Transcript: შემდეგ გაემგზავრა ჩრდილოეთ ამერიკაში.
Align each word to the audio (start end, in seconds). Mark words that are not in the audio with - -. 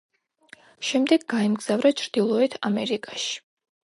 შემდეგ 0.91 1.25
გაემგზავრა 1.33 1.91
ჩრდილოეთ 1.99 2.57
ამერიკაში. 2.71 3.37